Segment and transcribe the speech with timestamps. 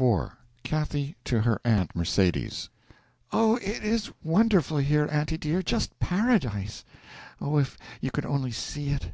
[0.00, 2.68] IV CATHY TO HER AUNT MERCEDES
[3.32, 6.84] OH, it is wonderful here, aunty dear, just paradise!
[7.40, 9.10] Oh, if you could only see it!